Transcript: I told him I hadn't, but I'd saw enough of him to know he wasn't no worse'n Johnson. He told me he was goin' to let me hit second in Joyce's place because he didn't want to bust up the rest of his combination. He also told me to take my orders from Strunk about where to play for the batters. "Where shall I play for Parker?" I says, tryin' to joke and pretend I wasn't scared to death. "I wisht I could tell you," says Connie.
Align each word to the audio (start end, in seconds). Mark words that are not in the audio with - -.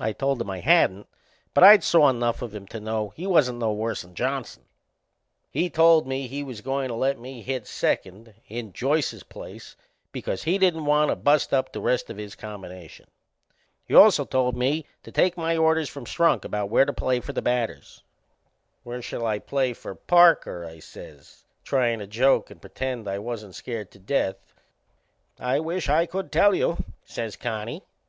I 0.00 0.10
told 0.10 0.40
him 0.42 0.50
I 0.50 0.58
hadn't, 0.58 1.06
but 1.54 1.62
I'd 1.62 1.84
saw 1.84 2.08
enough 2.08 2.42
of 2.42 2.52
him 2.52 2.66
to 2.66 2.80
know 2.80 3.10
he 3.10 3.24
wasn't 3.24 3.60
no 3.60 3.72
worse'n 3.72 4.14
Johnson. 4.16 4.64
He 5.48 5.70
told 5.70 6.08
me 6.08 6.26
he 6.26 6.42
was 6.42 6.60
goin' 6.60 6.88
to 6.88 6.96
let 6.96 7.20
me 7.20 7.40
hit 7.40 7.68
second 7.68 8.34
in 8.48 8.72
Joyce's 8.72 9.22
place 9.22 9.76
because 10.10 10.42
he 10.42 10.58
didn't 10.58 10.86
want 10.86 11.08
to 11.10 11.14
bust 11.14 11.54
up 11.54 11.72
the 11.72 11.80
rest 11.80 12.10
of 12.10 12.16
his 12.16 12.34
combination. 12.34 13.06
He 13.86 13.94
also 13.94 14.24
told 14.24 14.56
me 14.56 14.86
to 15.04 15.12
take 15.12 15.36
my 15.36 15.56
orders 15.56 15.88
from 15.88 16.04
Strunk 16.04 16.44
about 16.44 16.68
where 16.68 16.84
to 16.84 16.92
play 16.92 17.20
for 17.20 17.32
the 17.32 17.40
batters. 17.40 18.02
"Where 18.82 19.00
shall 19.00 19.24
I 19.24 19.38
play 19.38 19.72
for 19.72 19.94
Parker?" 19.94 20.64
I 20.66 20.80
says, 20.80 21.44
tryin' 21.62 22.00
to 22.00 22.08
joke 22.08 22.50
and 22.50 22.60
pretend 22.60 23.06
I 23.08 23.20
wasn't 23.20 23.54
scared 23.54 23.92
to 23.92 24.00
death. 24.00 24.52
"I 25.38 25.60
wisht 25.60 25.88
I 25.88 26.06
could 26.06 26.32
tell 26.32 26.56
you," 26.56 26.78
says 27.04 27.36
Connie. 27.36 27.84